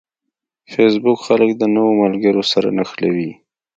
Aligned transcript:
فېسبوک 0.71 1.19
خلک 1.27 1.49
د 1.57 1.63
نوو 1.75 1.91
ملګرو 2.03 2.43
سره 2.51 2.67
نښلوي 2.77 3.31